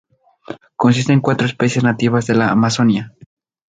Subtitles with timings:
[0.77, 3.13] Consiste en cuatro especies nativas de la Amazonia.